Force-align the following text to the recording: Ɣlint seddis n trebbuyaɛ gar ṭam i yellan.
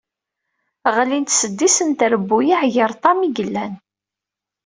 Ɣlint 0.95 1.35
seddis 1.39 1.77
n 1.89 1.91
trebbuyaɛ 1.99 2.63
gar 2.73 2.91
ṭam 3.03 3.19
i 3.27 3.29
yellan. 3.35 3.73